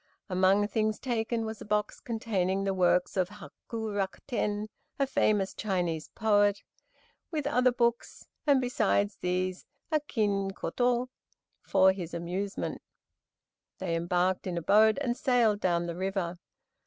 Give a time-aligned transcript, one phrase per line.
[0.29, 5.53] Among things taken, was a box containing the works of Hak rak ten (a famous
[5.53, 6.63] Chinese poet),
[7.29, 11.09] with other books, and besides these a kin koto
[11.61, 12.81] for his amusement.
[13.77, 16.39] They embarked in a boat and sailed down the river.